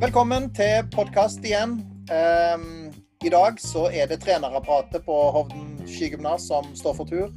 Velkommen 0.00 0.46
til 0.56 0.86
podkast 0.94 1.44
igjen. 1.44 1.74
Um, 2.08 2.88
I 3.20 3.28
dag 3.28 3.60
så 3.60 3.82
er 3.92 4.08
det 4.08 4.22
trenerapparatet 4.24 5.04
på 5.04 5.16
Hovden 5.34 5.74
skigymnas 5.84 6.46
som 6.48 6.70
står 6.74 6.94
for 6.96 7.10
tur. 7.10 7.28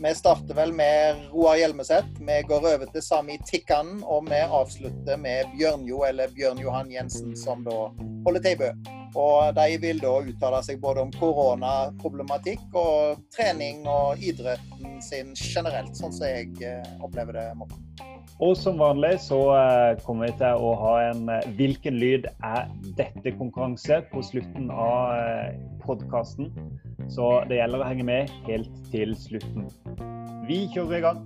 Vi 0.00 0.14
starter 0.16 0.56
vel 0.56 0.72
med 0.72 1.20
Roar 1.34 1.58
Hjelmeset. 1.60 2.08
Vi 2.16 2.38
går 2.48 2.64
over 2.64 2.88
til 2.94 3.04
Sami 3.04 3.36
Tikkanen, 3.44 4.00
og 4.08 4.24
vi 4.30 4.40
avslutter 4.40 5.20
med 5.20 5.52
Bjørnjo, 5.52 6.00
eller 6.08 6.32
Bjørn 6.32 6.62
Johan 6.64 6.90
Jensen, 6.90 7.36
som 7.36 7.62
da 7.68 7.76
holder 8.24 8.40
til 8.40 8.56
i 8.56 8.60
Bø. 8.62 8.70
Og 9.20 9.52
de 9.54 9.76
vil 9.82 10.00
da 10.00 10.14
uttale 10.24 10.62
seg 10.64 10.80
både 10.80 11.04
om 11.04 11.12
koronaproblematikk 11.12 12.64
og 12.72 13.20
trening 13.36 13.84
og 13.84 14.24
idretten 14.24 14.96
sin 15.04 15.36
generelt, 15.36 15.92
sånn 16.00 16.16
som 16.16 16.26
jeg 16.26 16.56
eh, 16.64 16.96
opplever 17.04 17.36
det. 17.36 17.46
Morten. 17.60 18.11
Og 18.40 18.56
som 18.56 18.78
vanlig 18.80 19.18
så 19.20 19.38
eh, 19.54 19.98
kommer 20.06 20.30
vi 20.30 20.36
til 20.40 20.62
å 20.64 20.72
ha 20.80 20.92
en 21.10 21.28
eh, 21.28 21.44
'Hvilken 21.56 21.98
lyd 22.00 22.28
er 22.42 22.70
dette?'-konkurranse 22.96 24.00
på 24.12 24.22
slutten 24.24 24.70
av 24.70 25.12
eh, 25.18 25.58
podkasten. 25.84 26.48
Så 27.12 27.44
det 27.50 27.58
gjelder 27.60 27.82
å 27.82 27.88
henge 27.90 28.06
med 28.08 28.32
helt 28.46 28.72
til 28.90 29.12
slutten. 29.18 29.68
Vi 30.48 30.64
kjører 30.72 30.96
i 30.96 31.04
gang. 31.04 31.20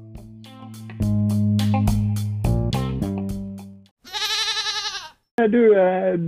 Du, 5.52 5.62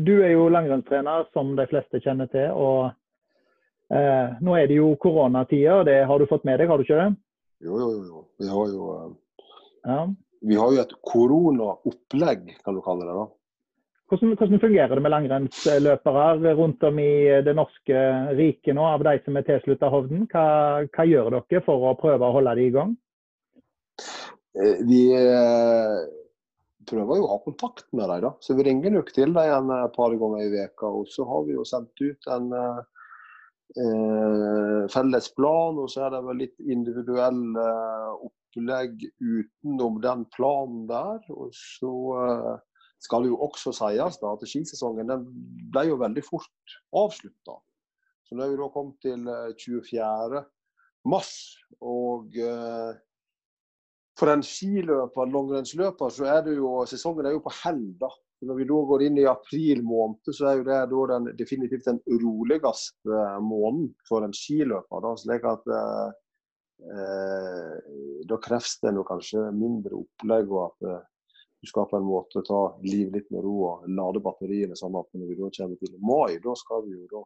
du 0.05 0.15
er 0.21 0.33
jo 0.35 0.51
langrennstrener, 0.53 1.27
som 1.33 1.57
de 1.57 1.67
fleste 1.67 1.99
kjenner 2.05 2.29
til. 2.31 2.53
og 2.53 2.93
eh, 3.91 4.39
Nå 4.45 4.55
er 4.55 4.71
det 4.71 4.79
jo 4.79 4.95
koronatider, 5.03 5.83
det 5.89 5.99
har 6.07 6.19
du 6.19 6.29
fått 6.31 6.47
med 6.47 6.61
deg, 6.61 6.71
har 6.71 6.79
du 6.79 6.87
ikke 6.87 7.03
det? 7.03 7.11
Jo, 7.67 7.83
jo, 7.83 7.93
jo. 8.07 8.25
Vi 8.39 8.53
har 8.53 8.73
jo 8.73 8.89
ja 9.89 10.01
vi 10.41 10.57
har 10.59 10.73
jo 10.75 10.83
et 10.83 10.95
koronaopplegg, 11.07 12.55
kan 12.65 12.77
du 12.77 12.83
kalle 12.85 13.07
det. 13.09 13.17
da. 13.17 13.27
Hvordan, 14.09 14.37
hvordan, 14.41 14.61
fungerer 14.61 14.95
det 14.97 15.03
med 15.05 15.13
langrennsløpere 15.13 16.55
rundt 16.57 16.85
om 16.89 17.01
i 17.03 17.11
det 17.45 17.53
norske 17.57 18.05
riket 18.39 18.77
nå, 18.77 18.87
av 18.89 19.05
de 19.05 19.19
som 19.25 19.37
er 19.37 19.45
tilsluttet 19.45 19.93
Hovden? 19.93 20.25
Hva, 20.33 20.45
hva, 20.89 21.05
gjør 21.05 21.35
dere 21.37 21.65
for 21.67 21.91
å 21.91 21.99
prøve 22.01 22.25
å 22.25 22.37
holde 22.39 22.55
de 22.57 22.65
i 22.65 22.73
gang? 22.73 22.95
Eh, 24.57 24.81
vi 24.89 25.03
eh, 25.13 25.99
prøver 26.89 27.21
jo 27.21 27.27
å 27.27 27.33
ha 27.35 27.39
kontakt 27.45 27.85
med 27.93 28.09
dem, 28.09 28.25
da. 28.25 28.33
Så 28.41 28.57
vi 28.57 28.65
ringer 28.71 28.97
nok 28.97 29.13
til 29.13 29.37
dem 29.37 29.75
et 29.77 29.97
par 29.99 30.17
ganger 30.23 30.47
i 30.47 30.55
veka, 30.57 30.89
Og 30.89 31.13
så 31.13 31.29
har 31.29 31.45
vi 31.45 31.59
jo 31.59 31.69
sendt 31.69 32.01
ut 32.01 32.33
en 32.33 32.49
eh, 32.57 32.81
felles 34.89 35.29
plan, 35.37 35.77
og 35.77 35.93
så 35.93 36.07
er 36.07 36.17
det 36.17 36.25
vel 36.31 36.45
litt 36.47 36.57
individuell 36.65 37.45
eh, 37.61 38.09
opplegg 38.49 39.05
utenom 39.21 40.01
den 40.01 40.25
planen 40.35 40.87
der. 40.89 41.21
Og 41.31 41.53
så 41.55 41.93
uh, 42.17 42.59
skal 43.01 43.23
det 43.23 43.33
jo 43.33 43.41
også 43.47 43.73
sies 43.73 44.21
da, 44.21 44.33
at 44.33 44.47
skisesongen 44.49 45.09
den 45.09 45.27
ble 45.73 45.89
jo 45.89 45.99
veldig 46.01 46.25
fort 46.27 46.79
avslutta. 46.97 47.59
Så 48.27 48.37
nå 48.37 48.45
er 48.45 48.53
vi 48.53 48.61
da 48.61 48.71
kommet 48.73 48.99
til 49.01 49.29
24. 49.57 50.39
Eh, 50.39 50.49
mars. 51.09 51.35
Og 51.81 52.35
uh, 52.37 52.95
for 54.19 54.33
en 54.33 54.43
skiløper, 54.43 55.31
langrennsløper, 55.31 56.11
så 56.11 56.27
er 56.27 56.43
det 56.45 56.57
jo 56.59 56.83
sesongen 56.91 57.27
er 57.27 57.37
jo 57.37 57.45
på 57.45 57.55
hell. 57.63 57.85
da. 58.01 58.11
Når 58.45 58.55
vi 58.55 58.67
da 58.69 58.79
går 58.87 59.03
inn 59.03 59.17
i 59.19 59.27
april 59.27 59.81
måned, 59.83 60.29
så 60.31 60.47
er 60.47 60.61
jo 60.61 60.67
det 60.67 60.83
da 60.91 61.07
den, 61.15 61.25
definitivt 61.39 61.89
den 61.89 61.99
roligste 62.23 63.23
måneden 63.43 63.89
for 64.07 64.27
en 64.27 64.35
skiløper. 64.35 65.01
da, 65.03 65.15
slik 65.19 65.47
at 65.49 65.71
uh, 65.73 66.11
Eh, 66.79 67.77
da 68.29 68.37
kreves 68.43 68.81
det 68.83 68.93
noe 68.95 69.07
kanskje 69.09 69.41
mindre 69.55 69.95
opplegg, 69.99 70.47
og 70.53 70.61
at 70.69 70.79
eh, 70.89 71.03
du 71.59 71.67
skal 71.67 71.89
på 71.91 71.97
en 71.99 72.07
måte 72.07 72.39
ta 72.47 72.61
livet 72.85 73.13
litt 73.17 73.31
med 73.35 73.43
ro 73.43 73.57
og 73.67 73.83
lade 73.91 74.21
batteriene. 74.23 74.77
sånn 74.79 74.97
at 74.99 75.09
når 75.15 75.27
vi 75.27 75.35
da 75.41 75.49
kommer 75.59 75.77
til 75.81 75.95
mai, 75.99 76.39
da 76.45 76.53
skal 76.59 76.81
vi 76.87 76.93
jo 76.95 77.07
da 77.11 77.21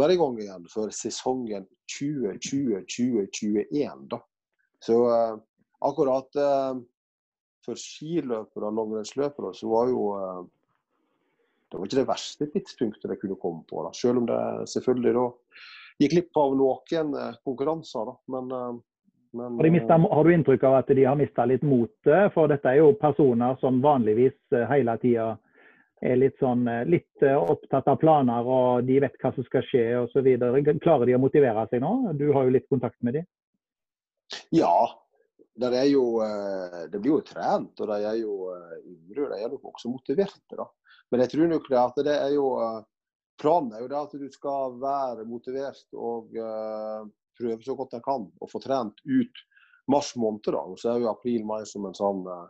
være 0.00 0.12
i 0.14 0.20
gang 0.20 0.36
igjen 0.40 0.64
for 0.72 0.86
sesongen 0.94 1.64
2020-2021. 1.98 4.08
da. 4.14 4.18
Så 4.80 4.94
eh, 5.12 5.36
akkurat 5.84 6.30
eh, 6.40 6.74
for 7.66 7.74
skiløpere 7.76 8.66
og 8.70 8.76
langrennsløpere 8.78 9.52
så 9.56 9.66
var 9.68 9.88
jo 9.92 10.02
eh, 10.16 10.42
det 11.70 11.78
var 11.78 11.86
ikke 11.86 12.00
det 12.00 12.08
verste 12.08 12.44
tidspunktet 12.50 13.10
de 13.12 13.16
kunne 13.20 13.38
komme 13.38 13.62
på. 13.68 13.76
da, 13.84 13.90
Selv 13.94 14.18
om 14.22 14.26
det 14.26 14.40
selvfølgelig 14.72 15.12
da 15.14 15.26
gikk 16.00 16.14
glipp 16.14 16.36
av 16.40 16.56
noen 16.56 17.12
eh, 17.14 17.34
konkurranser. 17.44 18.06
Da. 18.08 18.16
Men, 18.34 18.52
eh, 18.52 18.72
men 19.32 19.58
har, 19.60 19.70
mistet, 19.70 19.90
eh, 19.90 20.08
har, 20.10 20.24
du 20.24 20.34
inntrykk 20.34 20.64
av 20.64 20.78
at 20.80 20.92
de 20.96 21.04
har 21.04 21.18
mista 21.18 21.46
litt 21.46 21.66
motet? 21.66 22.32
For 22.34 22.50
dette 22.50 22.72
er 22.72 22.80
jo 22.80 22.94
personer 23.00 23.58
som 23.60 23.82
vanligvis 23.84 24.38
hele 24.70 24.96
tida 25.02 25.34
er 26.00 26.16
litt, 26.16 26.38
sånn, 26.40 26.64
litt 26.88 27.24
opptatt 27.28 27.90
av 27.92 27.98
planer 28.00 28.46
og 28.48 28.86
de 28.88 29.02
vet 29.04 29.18
hva 29.20 29.34
som 29.34 29.44
skal 29.44 29.66
skje 29.68 29.84
osv. 30.06 30.30
Klarer 30.80 31.04
de 31.10 31.18
å 31.18 31.20
motivere 31.20 31.66
seg 31.68 31.84
nå? 31.84 32.14
Du 32.16 32.30
har 32.32 32.48
jo 32.48 32.54
litt 32.54 32.70
kontakt 32.72 32.96
med 33.04 33.18
dem? 33.18 33.28
Ja, 34.54 34.88
jo, 35.90 36.04
det 36.88 37.02
blir 37.02 37.18
jo 37.18 37.20
trent, 37.26 37.74
og 37.76 37.90
de 37.90 37.98
er 38.00 38.16
jo 38.22 38.48
yngre. 38.80 39.28
De 39.34 39.42
er 39.42 39.52
nok 39.52 39.74
også 39.74 39.92
motiverte. 39.92 40.56
da. 40.56 40.64
Men 41.12 41.26
jeg 41.26 41.34
tror 41.34 41.52
nok 41.52 41.68
det 41.68 41.80
at 41.82 42.00
det 42.06 42.16
er 42.16 42.32
jo 42.32 42.48
planen 43.40 43.72
er 43.74 43.84
jo 43.84 43.90
det 43.90 43.98
at 43.98 44.14
du 44.20 44.28
skal 44.32 44.76
være 44.80 45.26
motivert 45.28 45.96
og 45.96 46.36
uh, 46.36 47.06
prøve 47.38 47.60
så 47.64 47.76
godt 47.78 47.96
jeg 47.96 48.04
kan 48.04 48.26
å 48.28 48.48
få 48.50 48.60
trent 48.62 49.00
ut 49.08 49.44
mars 49.90 50.12
måned. 50.20 50.44
da, 50.52 50.62
og 50.62 50.78
Så 50.78 50.92
er 50.92 51.02
jo 51.02 51.10
april-mai 51.10 51.62
som 51.68 51.88
en 51.88 51.96
sånn 51.96 52.22
uh, 52.28 52.46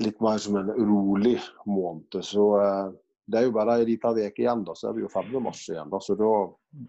litt 0.00 0.20
mer 0.22 0.38
som 0.40 0.60
en 0.60 0.70
rolig 0.78 1.38
måned. 1.66 2.20
Så 2.24 2.46
uh, 2.60 2.92
det 3.30 3.40
er 3.40 3.48
jo 3.48 3.56
bare 3.56 3.80
ei 3.80 3.88
lita 3.88 4.14
uke 4.14 4.44
igjen, 4.44 4.64
da, 4.66 4.76
så 4.78 4.90
er 4.90 4.96
vi 4.96 5.04
jo 5.04 5.12
ferdig 5.12 5.36
med 5.36 5.48
mars 5.50 5.62
igjen. 5.68 5.90
da, 5.90 6.00
Så 6.02 6.16
da, 6.18 6.32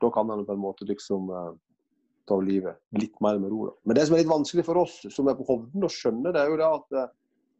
da 0.01 0.11
kan 0.13 0.31
en 0.31 0.45
på 0.45 0.55
en 0.55 0.63
måte 0.63 0.87
liksom 0.89 1.29
ta 2.29 2.37
livet 2.41 2.77
litt 2.97 3.17
mer 3.21 3.39
med 3.41 3.49
ro. 3.51 3.65
da. 3.69 3.73
Men 3.85 3.97
det 3.97 4.05
som 4.07 4.15
er 4.15 4.23
litt 4.23 4.31
vanskelig 4.31 4.65
for 4.65 4.81
oss 4.81 4.99
som 5.09 5.29
er 5.29 5.37
på 5.37 5.45
Hovden 5.49 5.85
å 5.85 5.91
skjønne, 5.91 6.33
det 6.33 6.41
er 6.41 6.53
jo 6.53 6.59
det 6.61 6.69
at 6.69 7.11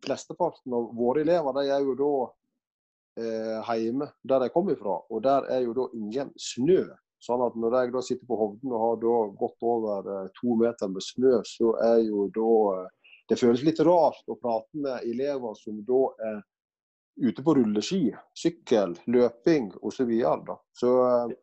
flesteparten 0.06 0.74
av 0.74 0.90
våre 0.98 1.22
elever 1.22 1.54
de 1.60 1.68
er 1.70 1.86
jo 1.86 1.98
da 1.98 2.12
hjemme 3.20 4.08
der 4.24 4.46
jeg 4.46 4.54
kommer 4.54 4.78
fra. 4.80 4.98
Og 5.12 5.24
der 5.24 5.48
er 5.52 5.66
jo 5.66 5.74
da 5.78 5.88
ingen 5.98 6.32
snø. 6.40 6.86
Sånn 7.22 7.44
at 7.46 7.58
når 7.60 7.76
jeg 7.78 7.92
da 7.94 8.02
sitter 8.02 8.26
på 8.30 8.38
Hovden 8.40 8.74
og 8.74 8.82
har 8.82 8.96
da 9.04 9.18
gått 9.38 9.66
over 9.68 10.08
eh, 10.10 10.30
to 10.40 10.56
meter 10.58 10.90
med 10.90 11.06
snø, 11.06 11.36
så 11.46 11.76
er 11.86 12.00
jo 12.08 12.28
da 12.34 12.54
eh, 12.80 12.90
Det 13.30 13.38
føles 13.40 13.62
litt 13.64 13.80
rart 13.88 14.26
å 14.28 14.36
prate 14.36 14.76
med 14.84 15.06
elever 15.08 15.54
som 15.56 15.78
da 15.88 16.00
er 16.28 16.42
ute 17.22 17.44
på 17.46 17.54
rulleski, 17.56 18.10
sykkel, 18.36 18.98
løping 19.08 19.70
osv. 19.80 20.02
Så, 20.02 20.08
videre, 20.10 20.58
så 20.76 20.90
eh, 21.06 21.36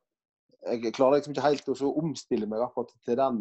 jeg 0.66 0.92
klarer 0.98 1.16
liksom 1.16 1.32
ikke 1.32 1.46
helt 1.46 1.70
å 1.72 1.94
omstille 2.02 2.50
meg 2.50 2.66
akkurat 2.66 2.92
til 3.06 3.16
den 3.22 3.40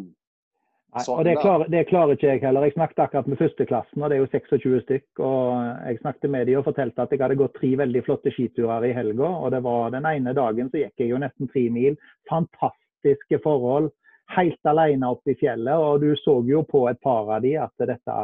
Nei, 0.97 1.03
og 1.13 1.24
det 1.28 1.35
klarer, 1.41 1.69
det 1.72 1.84
klarer, 1.90 2.18
ikke 2.18 2.30
jeg 2.30 2.41
heller. 2.44 2.66
Jeg 2.68 2.75
snakket 2.75 3.03
akkurat 3.06 3.30
med 3.31 3.40
førsteklassen, 3.41 4.02
og 4.02 4.09
det 4.09 4.18
er 4.18 4.24
jo 4.24 4.31
26 4.34 4.81
stykk. 4.85 5.22
og 5.22 5.52
Jeg 5.90 6.02
snakket 6.02 6.34
med 6.34 6.50
dem 6.50 6.59
og 6.59 6.66
fortalte 6.68 7.06
at 7.06 7.13
jeg 7.13 7.22
hadde 7.24 7.40
gått 7.40 7.56
tre 7.59 7.72
veldig 7.84 8.03
flotte 8.08 8.34
skiturer 8.34 8.90
i 8.90 8.96
helga. 8.97 9.30
og 9.30 9.52
det 9.52 9.62
var 9.63 9.94
Den 9.96 10.09
ene 10.09 10.34
dagen 10.34 10.72
så 10.72 10.84
gikk 10.84 11.06
jeg 11.06 11.13
jo 11.13 11.22
nesten 11.22 11.52
tre 11.53 11.69
mil. 11.69 11.97
Fantastiske 12.30 13.41
forhold. 13.44 13.91
Helt 14.35 14.68
alene 14.68 15.13
oppe 15.13 15.31
i 15.31 15.40
fjellet. 15.40 15.75
Og 15.75 16.02
du 16.02 16.16
så 16.19 16.41
jo 16.47 16.63
på 16.63 16.88
et 16.90 17.00
par 17.02 17.29
av 17.29 17.41
de 17.41 17.56
at 17.62 17.88
dette 17.88 18.18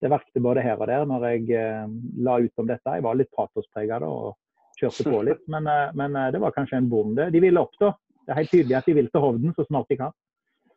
det 0.00 0.10
verkte 0.12 0.42
både 0.42 0.62
her 0.62 0.78
og 0.78 0.86
der 0.86 1.06
når 1.10 1.24
jeg 1.32 1.48
eh, 1.58 1.88
la 2.22 2.38
ut 2.38 2.62
om 2.62 2.68
dette. 2.68 2.98
Jeg 2.98 3.02
var 3.02 3.18
litt 3.18 3.32
patospreget 3.34 4.04
og 4.06 4.36
kjørte 4.78 5.10
på 5.10 5.22
litt, 5.26 5.42
men, 5.50 5.66
eh, 5.66 5.90
men, 5.98 6.14
eh, 6.16 6.30
det 6.34 6.42
var 6.42 6.54
kanskje 6.54 6.78
en 6.78 6.90
bonde. 6.90 7.30
De 7.34 7.42
ville 7.42 7.60
opp, 7.60 7.74
da. 7.80 7.92
Det 8.22 8.34
er 8.34 8.40
helt 8.42 8.52
tydelig 8.52 8.76
at 8.78 8.86
de 8.86 8.94
vil 8.94 9.10
til 9.10 9.24
Hovden 9.24 9.54
så 9.56 9.66
snart 9.66 9.90
de 9.90 9.98
kan. 9.98 10.14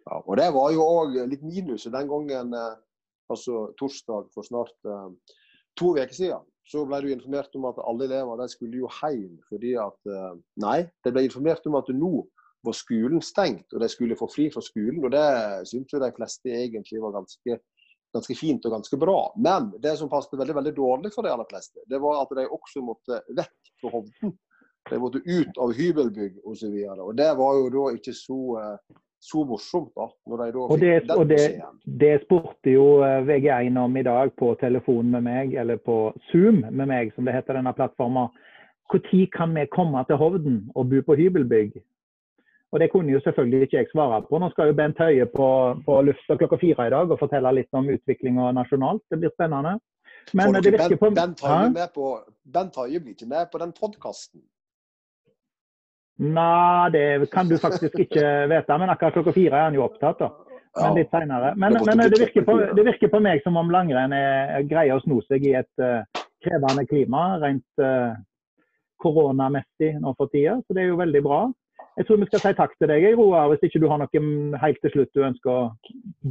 Ja, 0.06 0.22
og 0.26 0.38
Det 0.38 0.50
var 0.54 0.72
jo 0.74 0.86
òg 0.86 1.18
litt 1.30 1.44
minus 1.46 1.86
den 1.86 2.10
gangen, 2.10 2.54
eh, 2.58 2.76
altså 3.32 3.68
torsdag 3.80 4.30
for 4.34 4.48
snart 4.48 4.90
eh, 4.90 5.09
to 5.78 5.94
uker 5.96 6.16
siden. 6.16 6.48
Så 6.68 6.86
ble 6.88 7.02
du 7.02 7.09
informert 7.12 7.56
om 7.58 7.66
at 7.70 7.80
alle 7.84 8.06
elever 8.08 8.46
skulle 8.52 8.84
jo 8.84 8.90
hjem 9.02 9.40
fordi 9.50 9.74
at 9.82 10.09
eh, 10.09 10.38
Nei, 10.64 10.80
de 11.06 11.14
ble 11.14 11.26
informert 11.28 11.66
om 11.68 11.78
at 11.80 11.90
nå 11.94 12.14
var 12.62 12.78
skolen 12.78 13.22
stengt, 13.26 13.74
og 13.74 13.82
de 13.82 13.90
skulle 13.90 14.18
få 14.18 14.28
fri 14.30 14.48
fra 14.53 14.62
skolen. 14.62 15.02
og 15.06 15.12
Det 15.14 15.68
syntes 15.70 16.02
de 16.04 16.12
fleste 16.14 16.54
egentlig 16.54 17.02
var 17.02 17.16
ganske, 17.16 17.58
ganske 18.14 18.38
fint 18.38 18.66
og 18.70 18.76
ganske 18.76 19.00
bra. 19.02 19.18
Men 19.38 19.72
det 19.82 19.96
som 19.97 20.12
passet 20.12 20.38
veldig 20.38 20.59
veldig 20.59 20.76
dårlig 20.78 21.14
for 21.16 21.26
de 21.26 21.34
aller 21.34 21.50
fleste, 21.50 21.82
det 21.90 22.02
var 22.04 22.22
at 22.22 22.36
de 22.38 22.46
også 22.46 22.84
måtte 22.86 23.24
vekk 23.38 23.74
fra 23.82 23.94
Hovden. 23.96 24.36
De 24.90 24.97
måtte 25.02 25.22
ut 25.26 25.58
av 25.62 25.74
hybelbygg 25.78 26.40
osv. 26.46 26.78
Det 27.18 27.32
var 27.38 27.58
jo 27.58 27.68
da 27.74 27.88
ikke 27.97 28.14
så 28.18 28.40
så 29.22 29.44
morsomt. 29.46 29.91
da, 29.96 30.08
når 30.28 30.38
de 30.38 30.52
da 30.52 30.64
og 30.66 30.79
det, 30.82 30.94
den 31.06 31.18
og 31.18 31.28
det, 31.29 31.44
det 32.02 32.14
spurte 32.23 32.73
jo 32.73 32.85
eh, 33.06 33.22
VG1 33.28 33.78
om 33.78 33.97
i 33.97 34.03
dag 34.08 34.34
på 34.38 34.56
telefon 34.62 35.12
med 35.14 35.26
meg, 35.28 35.53
eller 35.53 35.78
på 35.78 35.97
Zoom 36.32 36.64
med 36.70 36.90
meg, 36.90 37.14
som 37.16 37.28
det 37.29 37.35
heter 37.38 37.59
denne 37.59 37.73
plattformen. 37.78 38.34
Når 38.91 39.28
kan 39.32 39.53
vi 39.56 39.70
komme 39.72 40.03
til 40.08 40.20
Hovden 40.20 40.58
og 40.76 40.90
bo 40.90 41.02
på 41.08 41.16
hybelbygg? 41.16 41.78
Og 42.72 42.79
Det 42.79 42.91
kunne 42.91 43.12
jo 43.12 43.20
selvfølgelig 43.23 43.62
ikke 43.62 43.78
jeg 43.78 43.88
svare 43.91 44.22
på. 44.29 44.40
Nå 44.40 44.50
skal 44.50 44.72
jo 44.72 44.73
Bent 44.73 44.97
Høie 44.97 45.26
på, 45.28 45.47
på 45.85 46.02
lufta 46.08 46.38
klokka 46.40 46.58
fire 46.59 46.88
i 46.88 46.94
dag 46.94 47.12
og 47.12 47.20
fortelle 47.20 47.52
litt 47.56 47.73
om 47.76 47.90
utviklinga 47.91 48.52
nasjonalt. 48.56 49.03
Det 49.12 49.20
blir 49.20 49.34
spennende. 49.35 49.76
Men 50.34 50.56
det 50.56 50.72
virker 50.72 50.96
på 50.96 51.12
Bent 51.12 52.79
Høie 52.79 53.00
blir 53.00 53.14
ikke 53.14 53.28
med 53.28 53.52
på 53.52 53.59
den 53.59 53.76
podkasten? 53.76 54.41
Nei, 56.22 56.90
det 56.94 57.32
kan 57.34 57.50
du 57.50 57.58
faktisk 57.58 57.97
ikke 58.00 58.23
vite. 58.52 58.78
Men 58.78 58.94
akkurat 58.94 59.16
klokka 59.18 59.34
fire 59.34 59.58
er 59.58 59.70
han 59.70 59.78
jo 59.78 59.85
opptatt. 59.88 60.22
da. 60.22 60.32
Men 60.79 60.97
litt 61.00 61.12
senere. 61.12 61.53
Men, 61.59 61.78
men 61.85 62.03
det, 62.06 62.20
virker 62.20 62.46
på, 62.47 62.58
det, 62.78 62.84
virker 62.88 63.09
på, 63.12 63.20
meg 63.23 63.41
som 63.44 63.58
om 63.59 63.72
langrenn 63.73 64.14
er 64.16 64.62
greier 64.70 64.96
å 64.96 65.03
sno 65.03 65.20
seg 65.26 65.44
i 65.50 65.56
et 65.59 65.84
uh, 65.84 66.06
krevende 66.46 66.85
klima, 66.88 67.23
rent 67.41 67.84
uh, 67.84 68.14
koronamessig 69.03 69.97
nå 70.00 70.14
for 70.20 70.32
tida. 70.32 70.59
Så 70.64 70.78
det 70.78 70.85
er 70.85 70.94
jo 70.94 71.02
veldig 71.02 71.23
bra. 71.26 71.41
Jeg 71.97 72.08
tror 72.08 72.22
vi 72.22 72.28
skal 72.29 72.40
si 72.40 72.52
takk 72.56 72.76
til 72.79 72.88
deg, 72.88 73.06
Roar, 73.20 73.50
hvis 73.52 73.66
ikke 73.68 73.82
du 73.84 73.88
har 73.91 74.00
noe 74.00 74.59
helt 74.62 74.79
til 74.85 74.94
slutt 74.94 75.18
du 75.18 75.26
ønsker 75.28 75.52
å 75.52 75.64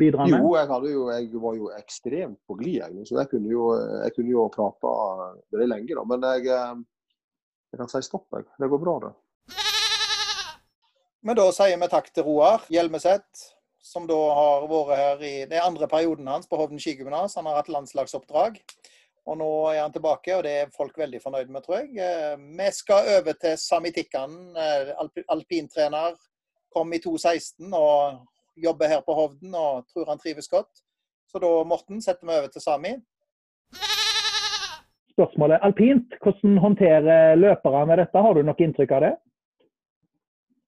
bidra 0.01 0.25
med? 0.25 0.39
Jo, 0.39 0.55
jeg, 0.57 0.95
jo, 0.95 1.03
jeg 1.13 1.43
var 1.43 1.59
jo 1.59 1.69
ekstremt 1.77 2.39
på 2.49 2.57
glid, 2.63 3.03
så 3.05 3.19
jeg 3.21 3.29
kunne 3.35 3.53
jo, 3.53 3.67
jeg 4.07 4.15
kunne 4.17 4.33
jo 4.33 4.47
prata 4.55 4.95
veldig 5.53 5.69
lenge. 5.75 5.99
da. 5.99 6.07
Men 6.09 6.25
jeg, 6.31 6.47
eh, 6.55 6.81
jeg 7.75 7.83
kan 7.83 7.93
si 7.93 8.01
stopp, 8.07 8.25
jeg. 8.39 8.49
Det 8.57 8.71
går 8.73 8.83
bra, 8.87 8.97
det. 9.05 9.13
Men 11.21 11.37
da 11.37 11.51
sier 11.53 11.77
vi 11.77 11.89
takk 11.93 12.07
til 12.17 12.25
Roar 12.25 12.63
Hjelmeset, 12.73 13.43
som 13.85 14.07
da 14.09 14.17
har 14.17 14.63
vært 14.71 14.97
her 14.97 15.25
i 15.27 15.35
den 15.51 15.61
andre 15.61 15.89
perioden 15.89 16.29
hans 16.33 16.49
på 16.49 16.57
Hovden 16.57 16.81
skigymnas. 16.81 17.37
Han 17.37 17.49
har 17.49 17.59
hatt 17.61 17.69
landslagsoppdrag. 17.69 18.57
Og 19.29 19.37
nå 19.37 19.51
er 19.69 19.83
han 19.83 19.93
tilbake, 19.93 20.33
og 20.33 20.47
det 20.47 20.55
er 20.63 20.73
folk 20.73 20.97
veldig 20.97 21.21
fornøyd 21.21 21.53
med, 21.53 21.61
tror 21.67 21.83
jeg. 21.83 21.93
Eh, 22.01 22.41
vi 22.41 22.71
skal 22.73 23.11
over 23.19 23.37
til 23.37 23.59
Sami 23.61 23.93
Tikkan, 23.93 24.33
eh, 24.57 24.95
alpintrener. 25.29 26.17
Kom 26.73 26.93
i 26.97 27.03
2016 27.05 27.69
og 27.77 28.25
jobber 28.57 28.89
her 28.89 29.05
på 29.05 29.15
Hovden 29.15 29.55
og 29.55 29.85
tror 29.93 30.09
han 30.09 30.19
trives 30.19 30.49
godt. 30.49 30.73
Så 31.29 31.39
da, 31.39 31.51
Morten, 31.69 32.01
setter 32.01 32.27
vi 32.27 32.39
over 32.39 32.49
til 32.49 32.65
Sami. 32.65 32.97
Spørsmålet 35.13 35.61
alpint. 35.69 36.17
Hvordan 36.25 36.59
håndterer 36.65 37.37
løperne 37.37 38.01
dette? 38.01 38.25
Har 38.25 38.35
du 38.35 38.43
noe 38.43 38.65
inntrykk 38.65 38.97
av 38.97 39.05
det? 39.05 39.19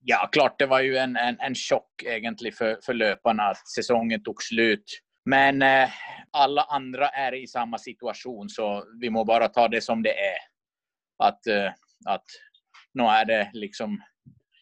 Ja, 0.05 0.29
klart 0.33 0.59
det 0.59 0.67
var 0.67 0.83
jo 0.83 0.97
en, 0.99 1.17
en, 1.17 1.37
en 1.41 1.55
sjokk 1.55 2.03
egentlig 2.03 2.57
for, 2.57 2.79
for 2.83 2.99
løperne 2.99 3.53
at 3.55 3.61
sesongen 3.71 4.23
tok 4.27 4.43
slutt. 4.43 4.97
Men 5.31 5.63
eh, 5.63 5.91
alle 6.33 6.65
andre 6.75 7.11
er 7.15 7.37
i 7.39 7.47
samme 7.47 7.79
situasjon, 7.79 8.49
så 8.51 8.71
vi 9.01 9.11
må 9.15 9.23
bare 9.25 9.53
ta 9.55 9.69
det 9.71 9.83
som 9.85 10.03
det 10.03 10.15
er. 10.19 10.41
At, 11.23 11.47
eh, 11.47 11.71
at 12.11 12.39
nå 12.99 13.07
er 13.11 13.29
det 13.29 13.43
liksom 13.55 14.01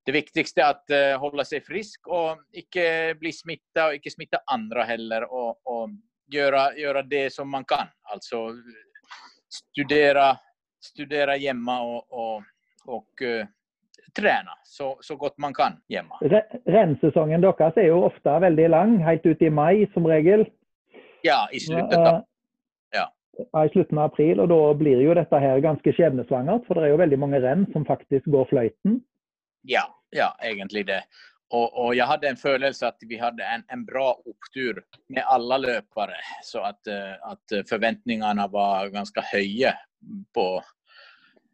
Det 0.06 0.12
viktigste 0.16 0.62
er 0.64 0.74
å 0.74 0.96
uh, 0.96 1.20
holde 1.22 1.44
seg 1.44 1.60
frisk 1.62 2.08
og 2.08 2.40
ikke 2.56 3.14
bli 3.20 3.30
smitta, 3.36 3.90
og 3.90 3.98
ikke 3.98 4.10
smitte 4.10 4.40
andre 4.50 4.86
heller. 4.88 5.26
Og, 5.28 5.60
og 5.68 5.92
gjøre, 6.32 6.62
gjøre, 6.80 7.02
det 7.06 7.26
som 7.34 7.50
man 7.52 7.66
kan. 7.68 7.92
Altså 8.10 8.40
studere, 9.52 10.32
studere 10.82 11.36
hjemme 11.38 11.76
og, 11.84 12.16
og, 12.16 12.48
og 12.88 13.24
uh, 13.28 13.44
trene 14.16 14.56
så, 14.64 14.94
så, 15.04 15.16
godt 15.16 15.38
man 15.38 15.54
kan 15.54 15.78
hjemme. 15.92 16.16
Rennsesongen 16.66 17.42
deres 17.44 17.78
er 17.78 17.90
jo 17.90 18.04
ofte 18.08 18.36
veldig 18.44 18.68
lang, 18.72 18.98
helt 19.04 19.26
ut 19.26 19.42
i 19.42 19.50
mai 19.52 19.86
som 19.94 20.08
regel. 20.08 20.46
Ja, 21.26 21.44
i 21.52 21.60
slutten 21.60 22.00
av 22.00 22.20
ja. 22.94 23.06
i 23.64 23.68
slutten 23.72 23.98
av 23.98 24.10
april. 24.10 24.40
Og 24.40 24.50
da 24.52 24.60
blir 24.78 25.02
jo 25.04 25.14
dette 25.16 25.42
her 25.42 25.62
ganske 25.64 25.94
skjebnesvangert, 25.96 26.66
for 26.66 26.78
det 26.78 26.88
er 26.88 26.94
jo 26.94 27.02
veldig 27.02 27.18
mange 27.20 27.42
renn 27.44 27.66
som 27.74 27.86
faktisk 27.88 28.28
går 28.32 28.48
fløyten. 28.52 29.00
Ja, 29.68 29.86
ja 30.16 30.32
egentlig 30.44 30.86
det. 30.88 31.02
Og, 31.50 31.66
og, 31.74 31.94
jeg 31.98 32.06
hadde 32.06 32.28
en 32.30 32.38
følelse 32.38 32.86
at 32.86 33.06
vi 33.10 33.18
hadde 33.18 33.42
en, 33.42 33.64
en 33.74 33.82
bra 33.86 34.12
opptur 34.14 34.78
med 35.10 35.24
alle 35.26 35.58
løpere. 35.64 36.18
Så 36.46 36.62
at, 36.62 36.78
eh, 36.86 37.16
at 37.26 37.56
forventningene 37.66 38.46
var 38.52 38.92
ganske 38.94 39.24
høye 39.32 39.72
på, 40.34 40.46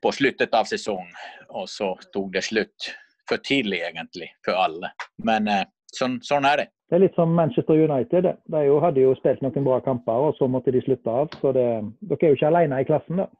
på 0.02 0.12
sluttet 0.12 0.54
av 0.54 0.68
sesongen, 0.68 1.12
og 1.50 1.68
så 1.70 1.94
tok 2.12 2.32
det 2.34 2.44
slutt 2.46 2.90
for 3.28 3.42
tidlig, 3.42 3.82
egentlig, 3.88 4.30
for 4.44 4.58
alle. 4.58 4.92
Men 5.24 5.48
eh, 5.50 5.64
sånn, 5.94 6.18
sånn, 6.24 6.46
er 6.48 6.62
det. 6.62 6.66
Det 6.86 6.98
er 6.98 7.02
litt 7.02 7.16
som 7.18 7.32
Manchester 7.34 7.80
United. 7.82 8.28
De 8.52 8.64
jo, 8.68 8.78
hadde 8.82 9.02
jo 9.02 9.14
spilt 9.18 9.42
noen 9.42 9.66
bra 9.66 9.80
kamper, 9.82 10.28
og 10.28 10.36
så 10.38 10.48
måtte 10.50 10.74
de 10.74 10.82
slutte 10.84 11.10
av. 11.22 11.32
Så 11.40 11.50
det, 11.56 11.66
dere 12.06 12.28
er 12.28 12.34
jo 12.34 12.38
ikke 12.38 12.52
alene 12.52 12.82
i 12.82 12.86
klassen, 12.88 13.24
da. 13.24 13.30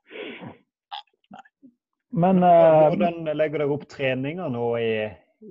Men 2.17 2.41
uh, 2.41 2.89
Hvordan 2.89 3.27
legger 3.37 3.61
dere 3.61 3.75
opp 3.75 3.85
treninger 3.93 4.49
nå 4.49 4.67
i, 4.81 4.93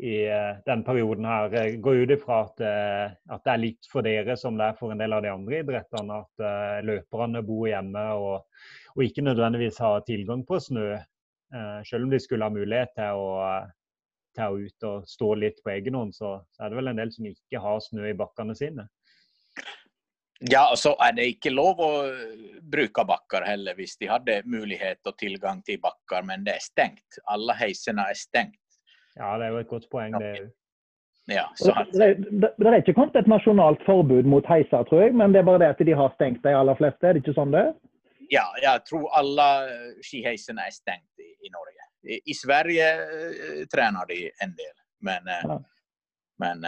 i 0.01 0.15
uh, 0.25 0.57
den 0.65 0.81
perioden 0.87 1.27
her? 1.29 1.75
Går 1.83 2.01
ut 2.01 2.13
ifra 2.15 2.39
at, 2.47 2.63
uh, 2.63 3.35
at, 3.35 3.43
det 3.45 3.53
er 3.53 3.61
litt 3.61 3.89
for 3.91 4.07
dere 4.07 4.35
som 4.39 4.57
det 4.57 4.71
er 4.71 4.79
for 4.79 4.91
en 4.91 5.03
del 5.03 5.13
av 5.13 5.21
de 5.23 5.29
andre 5.29 5.61
idrettene? 5.61 6.23
At 6.25 6.81
løperne 6.87 7.43
bor 7.45 7.69
hjemme 7.69 8.07
og 8.17 8.65
og 8.95 9.03
ikke 9.03 9.25
nødvendigvis 9.25 9.79
ha 9.83 9.97
tilgang 10.07 10.45
på 10.47 10.59
snø. 10.59 10.93
Eh, 10.95 11.79
selv 11.87 12.07
om 12.07 12.11
de 12.11 12.19
skulle 12.19 12.47
ha 12.47 12.53
mulighet 12.53 12.95
til 12.97 13.21
å, 13.21 13.31
til 14.35 14.45
å 14.45 14.59
ut 14.65 14.87
og 14.89 15.09
stå 15.09 15.31
litt 15.39 15.61
på 15.63 15.73
egen 15.75 15.97
hånd, 15.99 16.15
så, 16.15 16.37
så, 16.55 16.63
er 16.63 16.71
det 16.71 16.79
vel 16.79 16.91
en 16.91 17.01
del 17.01 17.11
som 17.13 17.27
ikke 17.29 17.61
har 17.63 17.81
snø 17.83 18.09
i 18.09 18.17
bakkene 18.17 18.55
sine. 18.57 18.87
Ja, 20.51 20.65
og 20.67 20.77
så 20.77 20.91
er 20.99 21.13
det 21.15 21.29
ikke 21.31 21.53
lov 21.53 21.79
å 21.79 21.91
bruke 22.71 23.05
bakker 23.07 23.45
heller, 23.47 23.77
hvis 23.77 23.95
de 24.01 24.09
hadde 24.11 24.41
mulighet 24.51 24.99
og 25.07 25.15
tilgang 25.21 25.61
til 25.67 25.79
bakker, 25.83 26.25
men 26.27 26.43
det 26.47 26.57
er 26.57 26.65
stengt. 26.65 27.21
Alle 27.31 27.55
heisene 27.55 28.03
er 28.11 28.19
stengt. 28.19 28.59
Ja, 29.15 29.37
det 29.39 29.47
er 29.47 29.55
jo 29.55 29.61
et 29.63 29.71
godt 29.71 29.87
poeng, 29.91 30.17
det 30.19 30.33
òg. 30.35 30.47
Ja, 31.31 31.47
det, 31.57 32.07
det, 32.29 32.51
det, 32.59 32.67
er 32.67 32.75
ikke 32.83 32.93
kommet 32.93 33.15
et 33.17 33.29
nasjonalt 33.31 33.81
forbud 33.87 34.27
mot 34.29 34.45
heiser, 34.45 34.83
tror 34.85 35.07
jeg, 35.07 35.15
men 35.17 35.33
det 35.33 35.39
er 35.41 35.47
bare 35.47 35.63
det 35.63 35.71
at 35.73 35.79
de 35.87 35.95
har 35.97 36.11
stengt 36.13 36.43
de 36.45 36.53
aller 36.53 36.77
fleste. 36.77 37.01
Er 37.01 37.15
det 37.15 37.23
ikke 37.23 37.33
sånn 37.39 37.55
det 37.55 37.63
er? 37.71 37.71
Ja, 38.31 38.45
jeg 38.61 38.85
tror 38.89 39.09
alle 39.13 39.47
eh, 39.69 40.25
är 40.25 40.33
er 40.33 40.71
stengt 40.71 41.19
i, 41.19 41.47
i 41.47 41.49
Norge. 41.49 41.83
I, 42.03 42.19
I, 42.25 42.33
Sverige 42.33 42.87
uh, 42.97 43.65
trener 43.65 44.05
de 44.05 44.31
en 44.41 44.55
del, 44.55 44.75
men, 45.01 45.27
uh, 45.27 45.49
ja. 45.49 45.59
men 46.37 46.65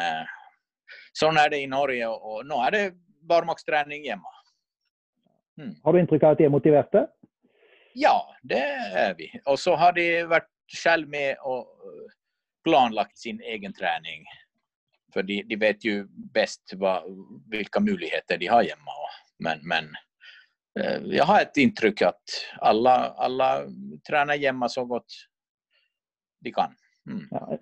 sånn 1.13 1.37
er 1.37 1.49
det 1.49 1.61
i 1.61 1.67
Norge. 1.67 2.07
Og 2.07 2.45
nå 2.45 2.57
er 2.65 2.71
det 2.71 2.83
barmarkstrening 3.29 4.05
hjemme. 4.05 4.33
Mm. 5.57 5.75
Har 5.83 5.93
du 5.93 5.99
inntrykk 5.99 6.23
av 6.23 6.35
at 6.35 6.41
de 6.41 6.47
er 6.47 6.53
motiverte? 6.53 7.05
Ja, 7.97 8.17
det 8.43 8.63
er 8.93 9.13
vi. 9.17 9.29
Og 9.45 9.59
så 9.59 9.75
har 9.75 9.93
de 9.97 10.25
vært 10.29 10.49
selv 10.73 11.09
med 11.09 11.37
og 11.45 11.69
planlagt 12.67 13.17
sin 13.17 13.41
egen 13.41 13.73
trening. 13.73 14.25
For 15.13 15.25
de, 15.25 15.39
de 15.47 15.57
vet 15.59 15.85
jo 15.85 16.03
best 16.35 16.75
hva, 16.77 16.99
hvilke 17.49 17.81
muligheter 17.81 18.37
de 18.41 18.49
har 18.51 18.65
hjemme. 18.67 18.97
Men, 19.43 19.63
men 19.63 19.89
Eh, 20.77 21.09
jeg 21.17 21.25
har 21.25 21.41
et 21.43 21.59
inntrykk 21.63 22.05
at 22.09 22.37
alle, 22.69 22.93
alle 23.17 23.49
trener 24.07 24.39
hjemme 24.41 24.69
så 24.69 24.85
godt 24.89 25.19
de 26.45 26.53
kan. 26.53 26.73
Mm. 27.09 27.25
Ja, 27.31 27.57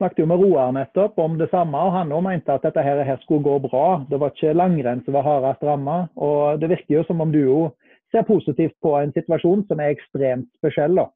snakket 0.00 0.22
jo 0.24 0.28
med 0.30 0.42
Roar 0.42 0.72
nettopp 0.74 1.18
om 1.22 1.38
det 1.40 1.50
samme, 1.52 1.78
og 1.78 1.94
han 1.94 2.12
òg 2.14 2.24
mente 2.26 2.52
at 2.52 2.64
dette 2.66 2.82
her, 2.82 3.02
her, 3.06 3.20
skulle 3.22 3.46
gå 3.46 3.58
bra. 3.68 3.86
Det 4.10 4.20
var 4.20 4.34
ikke 4.34 4.56
langrenn 4.56 5.04
som 5.06 5.16
var 5.16 5.26
hardest 5.26 5.64
ramma. 5.66 6.06
Og 6.16 6.60
det 6.60 6.72
virker 6.74 6.98
jo 6.98 7.04
som 7.08 7.22
om 7.24 7.34
du 7.34 7.42
òg 7.44 7.70
ser 8.14 8.26
positivt 8.26 8.76
på 8.82 8.94
en 8.98 9.14
situasjon 9.14 9.66
som 9.68 9.82
er 9.82 9.94
ekstremt 9.94 10.50
spesiell, 10.58 10.98
da. 10.98 11.08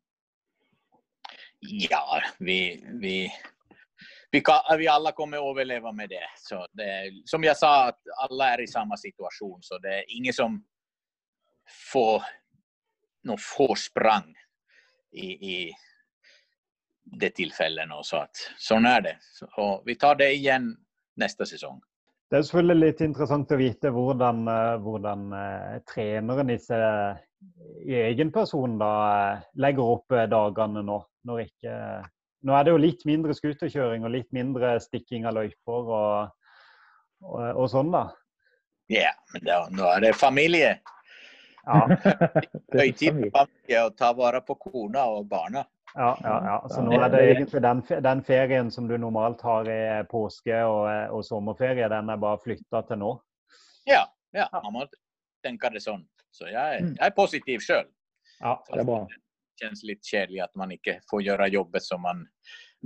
Ja, 1.60 2.02
vi, 2.40 2.80
vi, 3.02 3.16
vi, 4.32 4.40
kan, 4.40 4.64
vi 4.80 4.88
alle 4.88 5.12
kommer 5.16 5.42
å 5.42 5.50
overleve 5.52 5.92
med 5.92 6.08
det. 6.12 6.24
Så 6.40 6.62
det. 6.78 6.88
Som 7.28 7.44
jeg 7.44 7.58
sa, 7.60 7.90
at 7.92 8.14
alle 8.24 8.48
er 8.54 8.64
i 8.64 8.70
samme 8.70 8.96
situasjon. 8.96 9.58
Så 9.66 9.78
det 9.84 9.98
er 9.98 10.14
ingen 10.16 10.36
som 10.36 10.56
få 11.70 12.20
noen 13.28 13.40
få 13.40 13.74
sprang 13.76 14.30
i, 15.12 15.26
i 15.26 15.56
det 17.04 17.34
tilfellet 17.36 17.88
nå. 17.88 18.02
Så 18.06 18.22
at, 18.24 18.42
sånn 18.60 18.88
er 18.88 19.04
det. 19.04 19.16
Og 19.60 19.86
vi 19.86 19.96
tar 20.00 20.18
det 20.20 20.32
igjen 20.36 20.72
neste 21.20 21.46
sesong. 21.48 21.80
Det 22.30 22.38
er 22.38 22.46
selvfølgelig 22.46 22.86
litt 22.86 23.00
interessant 23.02 23.50
å 23.50 23.58
vite 23.58 23.90
hvordan, 23.90 24.44
eh, 24.52 24.76
hvordan 24.84 25.22
uh, 25.34 25.78
treneren 25.90 26.52
i, 26.54 26.58
i 27.90 27.96
egen 28.04 28.30
person 28.30 28.76
da, 28.78 28.90
uh, 29.34 29.48
legger 29.58 29.96
opp 29.96 30.14
dagene 30.30 30.84
nå. 30.86 31.00
Når 31.26 31.42
ikke, 31.42 31.72
nå 32.46 32.54
er 32.56 32.64
det 32.64 32.72
jo 32.72 32.80
litt 32.80 33.02
mindre 33.08 33.34
skuterkjøring 33.36 34.06
og 34.06 34.14
litt 34.14 34.30
mindre 34.32 34.76
stikking 34.80 35.26
av 35.28 35.40
løyper 35.40 35.90
og, 35.90 36.30
og, 37.26 37.42
og, 37.50 37.66
sånn, 37.72 37.90
da. 37.92 38.06
Ja, 38.90 39.02
yeah, 39.02 39.18
men 39.34 39.44
da, 39.50 39.58
nå 39.74 39.90
er 39.90 40.06
det 40.06 40.14
familie. 40.18 40.70
Ja. 41.66 41.80
Høytid 42.80 43.20
for 43.20 43.36
familie 43.36 43.84
å 43.84 43.92
ta 43.96 44.12
vare 44.16 44.40
på 44.46 44.56
kona 44.60 45.04
og 45.12 45.28
barna. 45.30 45.64
Ja, 45.94 46.18
ja, 46.22 46.36
ja. 46.46 46.56
Så 46.70 46.82
nå 46.86 46.94
er 46.94 47.08
det 47.10 47.20
egentlig 47.32 47.62
den, 47.64 47.82
den, 48.02 48.22
ferien 48.22 48.70
som 48.70 48.86
du 48.88 48.94
normalt 48.98 49.40
har 49.42 49.66
i 49.70 49.80
påske 50.10 50.62
og, 50.62 50.86
og 51.16 51.24
sommerferie, 51.26 51.88
den 51.90 52.12
er 52.12 52.20
bare 52.22 52.38
flytta 52.44 52.84
til 52.86 53.00
nå? 53.02 53.10
Ja, 53.90 54.04
ja, 54.36 54.46
man 54.54 54.76
må 54.76 54.86
tenke 55.42 55.72
det 55.74 55.82
sånn. 55.82 56.04
Så 56.30 56.46
jeg, 56.46 56.84
mm. 56.84 56.94
jeg 56.94 57.06
er 57.08 57.16
positiv 57.16 57.64
sjøl. 57.64 57.88
Ja, 58.38 58.54
det 58.70 58.84
er 58.84 58.86
bra. 58.86 59.02
Det 59.10 59.64
kjennes 59.64 59.82
litt 59.84 60.06
kjedelig 60.06 60.44
at 60.46 60.54
man 60.56 60.70
ikke 60.72 61.00
får 61.10 61.24
gjøre 61.26 61.50
jobben 61.52 61.84
som 61.84 62.04
man 62.06 62.22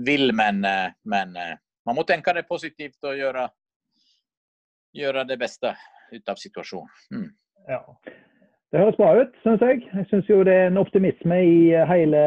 vil, 0.07 0.33
men, 0.35 0.65
eh, 0.65 0.95
men 1.11 1.37
eh, 1.37 1.57
man 1.87 1.99
må 1.99 2.07
tenke 2.09 2.33
det 2.35 2.47
positivt 2.49 3.05
og 3.05 3.19
gjøre, 3.19 3.45
gjøre 4.97 5.27
det 5.29 5.39
beste 5.39 5.75
ut 6.15 6.33
av 6.33 6.41
situasjonen. 6.41 7.03
Mm. 7.13 7.29
Ja. 7.69 7.81
Det 8.75 8.81
høres 8.83 8.97
bra 8.99 9.09
ut, 9.21 9.35
syns 9.45 9.61
jeg. 9.63 9.85
Jeg 9.95 10.07
syns 10.11 10.27
jo 10.27 10.41
det 10.43 10.55
er 10.59 10.65
en 10.67 10.81
optimisme 10.81 11.37
i 11.47 11.59
hele 11.87 12.23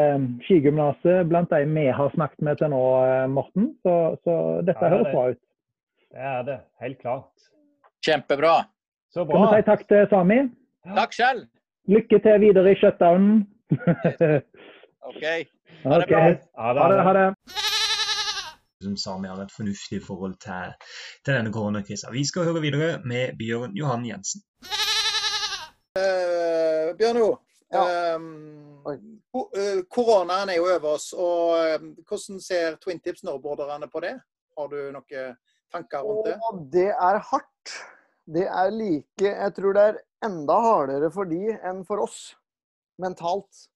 skigymnaset 0.45 1.27
blant 1.27 1.51
de 1.51 1.65
vi 1.67 1.83
har 1.97 2.13
snakket 2.13 2.45
med 2.47 2.61
til 2.61 2.71
nå, 2.71 2.83
Morten. 3.33 3.65
Så, 3.83 3.95
så 4.23 4.35
dette 4.69 4.85
ja, 4.85 4.93
høres 4.93 5.09
bra 5.11 5.25
ut. 5.33 5.41
Det 6.15 6.23
er 6.29 6.45
det, 6.47 6.55
helt 6.85 7.01
klart. 7.01 7.49
Kjempebra. 8.07 8.53
Så 9.11 9.27
bra. 9.27 9.41
Kan 9.41 9.43
vi 9.43 9.59
si 9.59 9.67
takk 9.67 9.83
til 9.91 10.07
Sami? 10.13 10.39
Takk 11.01 11.19
selv. 11.19 11.43
Lykke 11.91 12.23
til 12.29 12.39
videre 12.45 12.71
i 12.71 12.79
shutdownen. 12.79 13.43
OK. 15.11 15.23
Ha 15.83 15.99
det 15.99 16.09
bra. 16.13 16.25
Ha 16.63 16.89
det. 16.95 17.03
Ha 17.09 17.17
det. 17.19 17.27
Som 18.87 18.95
Sami 18.95 19.27
har 19.27 19.43
et 19.43 19.51
fornuftig 19.51 19.99
forhold 20.07 20.39
til, 20.47 20.75
til 21.25 21.35
denne 21.35 21.51
koronakrisa. 21.51 22.15
Vi 22.15 22.23
skal 22.31 22.47
høre 22.47 22.63
videre 22.69 23.01
med 23.03 23.35
Bjørn 23.35 23.75
Johan 23.75 24.07
Jensen. 24.07 24.47
Uh, 25.97 26.93
Bjørn 26.99 27.19
ja. 27.73 28.15
um, 28.15 29.85
koronaen 29.91 30.53
er 30.53 30.59
jo 30.59 30.69
over 30.69 30.93
oss. 30.93 31.11
og 31.13 31.81
um, 31.81 31.91
Hvordan 32.07 32.41
ser 32.43 32.77
Twin 32.83 33.01
Tips 33.03 33.25
snowboarderne 33.25 33.89
på 33.91 34.03
det? 34.05 34.15
Har 34.57 34.71
du 34.71 34.79
noen 34.93 35.37
tanker 35.73 36.05
rundt 36.05 36.29
det? 36.29 36.37
Og 36.47 36.61
det 36.73 36.89
er 36.93 37.21
hardt. 37.31 37.77
Det 38.27 38.43
er 38.43 38.71
like 38.75 39.23
Jeg 39.23 39.53
tror 39.55 39.75
det 39.77 39.83
er 39.89 39.99
enda 40.25 40.55
hardere 40.59 41.09
for 41.13 41.29
de 41.29 41.53
enn 41.55 41.83
for 41.87 42.03
oss 42.03 42.33
mentalt. 43.01 43.67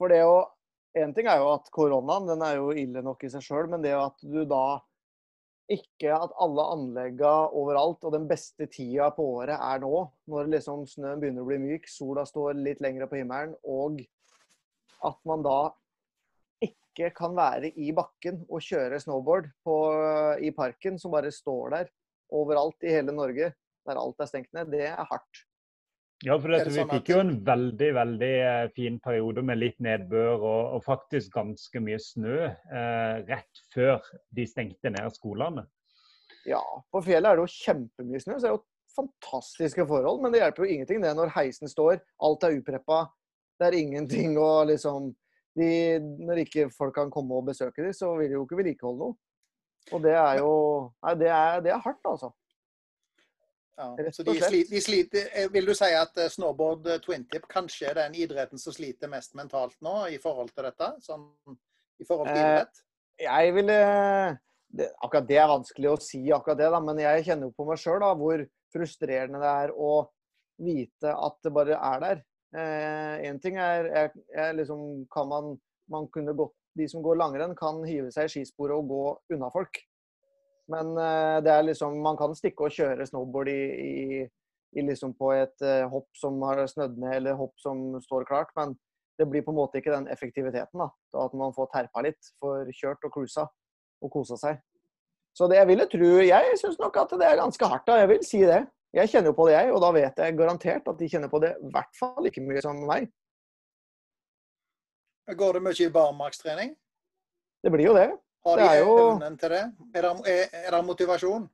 For 0.00 0.12
det 0.12 0.24
å 0.26 0.40
En 0.98 1.12
ting 1.14 1.28
er 1.30 1.38
jo 1.38 1.52
at 1.52 1.68
koronaen 1.70 2.24
den 2.26 2.40
er 2.42 2.56
jo 2.58 2.72
ille 2.74 2.98
nok 3.06 3.20
i 3.22 3.28
seg 3.30 3.44
sjøl, 3.46 3.68
men 3.70 3.78
det 3.84 3.92
at 3.94 4.16
du 4.26 4.40
da 4.48 4.80
ikke 5.70 6.14
at 6.14 6.32
alle 6.42 6.64
anlegga 6.74 7.32
overalt 7.56 8.02
og 8.06 8.14
den 8.16 8.26
beste 8.30 8.66
tida 8.70 9.10
på 9.14 9.24
året 9.36 9.54
er 9.54 9.82
nå, 9.82 9.92
når 10.30 10.50
liksom 10.56 10.82
snøen 10.90 11.20
begynner 11.22 11.44
å 11.44 11.50
bli 11.50 11.60
myk, 11.62 11.86
sola 11.90 12.24
står 12.26 12.58
litt 12.58 12.82
lengre 12.82 13.06
på 13.10 13.20
himmelen, 13.20 13.54
og 13.62 14.00
at 15.06 15.20
man 15.28 15.44
da 15.46 15.60
ikke 16.64 17.12
kan 17.16 17.36
være 17.38 17.70
i 17.78 17.92
bakken 17.96 18.42
og 18.48 18.64
kjøre 18.66 18.98
snowboard 19.00 19.48
på, 19.64 19.76
i 20.42 20.50
parken, 20.56 20.98
som 21.00 21.14
bare 21.14 21.30
står 21.32 21.76
der 21.76 21.92
overalt 22.34 22.82
i 22.84 22.92
hele 22.94 23.14
Norge, 23.14 23.52
der 23.86 24.00
alt 24.00 24.20
er 24.20 24.28
stengt 24.28 24.52
ned, 24.56 24.72
det 24.74 24.88
er 24.90 25.06
hardt. 25.08 25.44
Ja, 26.26 26.34
for 26.36 26.52
vi 26.52 26.58
sånn 26.60 26.90
fikk 26.90 27.10
jo 27.14 27.20
en 27.22 27.30
veldig 27.46 27.86
veldig 27.96 28.32
eh, 28.44 28.64
fin 28.76 28.98
periode 29.00 29.40
med 29.46 29.56
litt 29.56 29.78
nedbør 29.80 30.34
og, 30.36 30.74
og 30.76 30.82
faktisk 30.84 31.32
ganske 31.32 31.80
mye 31.80 32.00
snø 32.02 32.42
eh, 32.44 33.14
rett 33.24 33.62
før 33.72 34.04
de 34.36 34.44
stengte 34.48 34.92
ned 34.92 35.14
skolene. 35.16 35.64
Ja, 36.48 36.60
på 36.92 37.00
fjellet 37.04 37.30
er 37.30 37.40
det 37.40 37.46
jo 37.46 37.54
kjempemye 37.54 38.20
snø, 38.20 38.36
så 38.36 38.44
det 38.44 38.50
er 38.50 38.58
jo 38.58 38.66
fantastiske 38.96 39.86
forhold. 39.88 40.20
Men 40.20 40.34
det 40.34 40.42
hjelper 40.42 40.66
jo 40.66 40.74
ingenting 40.74 41.00
det 41.04 41.14
når 41.16 41.32
heisen 41.38 41.72
står, 41.72 42.02
alt 42.26 42.44
er 42.44 42.58
upreppa, 42.58 43.00
det 43.60 43.68
er 43.68 43.78
ingenting 43.80 44.36
å 44.40 44.52
liksom 44.68 45.10
de, 45.58 45.98
Når 45.98 46.44
ikke 46.44 46.68
folk 46.72 46.94
kan 46.94 47.10
komme 47.12 47.34
og 47.36 47.48
besøke 47.48 47.82
dem, 47.82 47.92
så 47.96 48.12
vil 48.16 48.30
de 48.30 48.36
jo 48.36 48.44
ikke 48.44 48.60
vedlikeholde 48.60 49.02
noe. 49.02 49.16
Og 49.90 50.04
det 50.04 50.12
er 50.14 50.38
jo 50.38 50.52
Nei, 51.02 51.14
det 51.18 51.32
er, 51.32 51.64
det 51.64 51.72
er 51.74 51.82
hardt, 51.82 52.04
altså. 52.06 52.30
Ja, 53.80 54.12
så 54.12 54.24
de 54.26 54.34
sliter, 54.36 54.70
de 54.74 54.80
sliter, 54.84 55.28
eh, 55.32 55.48
Vil 55.52 55.68
du 55.70 55.72
si 55.76 55.88
at 55.96 56.18
eh, 56.20 56.28
snowboard 56.28 56.84
twintip 57.04 57.46
twin 57.46 57.52
kanskje 57.54 57.88
er 57.88 57.98
den 58.02 58.18
idretten 58.20 58.60
som 58.60 58.74
sliter 58.76 59.08
mest 59.08 59.32
mentalt 59.38 59.78
nå 59.84 59.94
i 60.12 60.18
forhold 60.20 60.52
til 60.52 60.68
dette? 60.68 60.92
Sånn, 61.04 61.24
I 62.00 62.06
forhold 62.08 62.28
til 62.28 62.42
idrett? 62.42 62.82
Eh, 63.16 63.24
jeg 63.24 63.54
vil 63.56 63.72
det, 63.72 64.88
Akkurat 65.00 65.28
det 65.28 65.40
er 65.40 65.48
vanskelig 65.50 65.92
å 65.94 65.98
si, 66.02 66.22
akkurat 66.34 66.60
det, 66.60 66.68
da, 66.74 66.80
men 66.84 67.00
jeg 67.00 67.24
kjenner 67.26 67.48
jo 67.48 67.56
på 67.56 67.66
meg 67.68 67.80
sjøl 67.80 68.04
hvor 68.20 68.44
frustrerende 68.74 69.40
det 69.42 69.54
er 69.64 69.72
å 69.74 69.94
vite 70.60 71.14
at 71.16 71.38
det 71.42 71.52
bare 71.56 71.78
er 71.80 72.04
der. 72.04 72.24
Én 72.50 73.36
eh, 73.36 73.40
ting 73.42 73.58
er 73.62 73.86
jeg, 73.88 74.24
jeg 74.34 74.56
liksom, 74.58 74.80
kan 75.12 75.28
man, 75.30 75.54
man 75.90 76.08
kunne 76.12 76.36
gått, 76.36 76.56
De 76.78 76.86
som 76.86 77.02
går 77.02 77.16
langrenn, 77.18 77.56
kan 77.58 77.80
hive 77.82 78.12
seg 78.14 78.28
i 78.28 78.30
skisporet 78.30 78.78
og 78.78 78.86
gå 78.86 79.04
unna 79.34 79.48
folk. 79.50 79.80
Men 80.70 80.92
uh, 80.98 81.38
det 81.44 81.52
er 81.52 81.66
liksom, 81.66 81.98
man 82.04 82.18
kan 82.20 82.36
stikke 82.38 82.68
og 82.68 82.74
kjøre 82.74 83.06
snowboard 83.08 83.50
i, 83.50 83.60
i, 83.84 84.20
i 84.78 84.84
liksom 84.86 85.16
på 85.18 85.32
et 85.34 85.66
uh, 85.66 85.88
hopp 85.90 86.08
som 86.18 86.38
har 86.46 86.62
snødd 86.70 86.98
ned, 87.00 87.16
eller 87.20 87.38
hopp 87.38 87.56
som 87.62 87.98
står 88.04 88.28
klart. 88.28 88.52
Men 88.58 88.76
det 89.20 89.28
blir 89.28 89.44
på 89.44 89.52
en 89.52 89.60
måte 89.60 89.80
ikke 89.80 89.92
den 89.92 90.08
effektiviteten. 90.12 90.80
da, 90.80 90.90
At 91.24 91.34
man 91.36 91.54
får 91.56 91.72
terpa 91.74 92.04
litt, 92.06 92.34
får 92.40 92.70
kjørt 92.72 93.04
og 93.04 93.14
cruisa 93.16 93.46
og 94.00 94.12
kosa 94.12 94.38
seg. 94.40 94.60
Så 95.36 95.46
det 95.50 95.60
jeg 95.60 95.68
ville 95.68 95.86
tro 95.86 96.08
Jeg 96.24 96.56
syns 96.58 96.78
nok 96.80 96.96
at 96.98 97.12
det 97.20 97.26
er 97.26 97.38
ganske 97.38 97.66
hardt. 97.66 97.86
da, 97.86 97.98
Jeg 98.00 98.08
vil 98.08 98.24
si 98.26 98.40
det. 98.46 98.64
Jeg 98.96 99.08
kjenner 99.12 99.30
jo 99.30 99.36
på 99.38 99.46
det, 99.46 99.54
jeg. 99.54 99.72
Og 99.74 99.82
da 99.84 99.90
vet 99.94 100.18
jeg 100.18 100.38
garantert 100.38 100.88
at 100.88 100.98
de 100.98 101.08
kjenner 101.08 101.30
på 101.30 101.38
det 101.42 101.52
i 101.54 101.72
hvert 101.74 101.98
fall 101.98 102.24
like 102.24 102.42
mye 102.42 102.62
som 102.64 102.80
meg. 102.88 103.10
Går 105.30 105.58
det 105.58 105.62
mye 105.62 105.84
i 105.86 105.92
barmarkstrening? 105.94 106.72
Det 107.62 107.70
blir 107.70 107.86
jo 107.86 107.94
det. 107.94 108.08
Har 108.46 108.56
de 108.56 108.68
evnen 108.80 109.36
til 109.40 109.52
det? 109.52 109.64
Er 109.94 110.06
det, 110.06 110.36
er 110.52 110.70
det 110.72 110.80
motivasjon? 110.86 111.44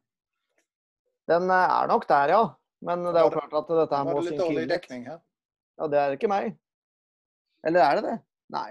Den 1.27 1.51
eh, 1.51 1.75
er 1.81 1.91
nok 1.91 2.07
der, 2.09 2.35
ja. 2.37 2.43
Men 2.87 3.03
det 3.09 3.17
er 3.19 3.27
jo 3.27 3.35
klart 3.35 3.55
at 3.59 3.73
dette 3.81 3.99
her 3.99 4.07
må 4.07 4.21
synke 4.21 4.27
inn 4.27 4.31
litt. 4.31 4.43
dårlig 4.45 4.67
dekning 4.71 5.07
her. 5.11 5.21
Ja, 5.77 5.89
det 5.93 6.01
er 6.01 6.17
ikke 6.17 6.31
meg. 6.31 6.57
Eller 7.67 7.83
er 7.83 7.99
det 7.99 8.05
det? 8.07 8.17
Nei. 8.55 8.69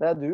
Det 0.00 0.08
er 0.10 0.18
du. 0.20 0.30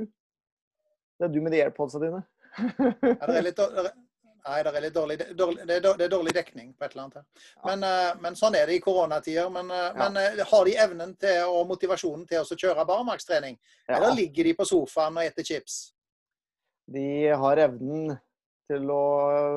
Det 1.20 1.28
er 1.28 1.32
du 1.34 1.40
med 1.44 1.52
de 1.54 1.60
airpodsa 1.62 2.00
dine. 2.02 2.22
ja, 2.58 3.26
det 3.28 3.36
er 3.36 3.44
litt, 3.44 3.60
nei, 3.60 4.56
det 4.64 4.72
er 4.72 4.82
litt 4.82 4.96
dårlig, 4.96 5.18
dårlig, 5.38 5.66
det, 5.68 5.76
er 5.78 6.10
dårlig, 6.10 6.32
dekning 6.34 6.72
på 6.74 6.86
et 6.86 6.96
eller 6.96 7.04
annet 7.04 7.20
her. 7.20 7.26
Men, 7.68 7.86
ja. 7.86 7.92
Eh, 8.08 8.20
men 8.24 8.38
sånn 8.40 8.56
er 8.58 8.66
det 8.66 8.80
i 8.80 8.82
koronatider. 8.82 9.52
Men, 9.54 9.70
eh, 9.70 9.86
ja. 9.86 10.08
men, 10.08 10.42
har 10.50 10.66
de 10.66 10.76
evnen 10.88 11.14
til 11.20 11.44
og 11.46 11.70
motivasjonen 11.70 12.26
til 12.26 12.42
å 12.42 12.60
kjøre 12.64 12.88
barmarkstrening? 12.88 13.60
Eller 13.86 14.16
ligger 14.18 14.50
de 14.50 14.58
på 14.58 14.66
sofaen 14.72 15.20
og 15.20 15.30
spiser 15.30 15.52
chips? 15.52 15.80
De 16.90 17.06
har 17.42 17.62
evnen 17.66 18.16
til 18.70 18.90
å 18.90 19.02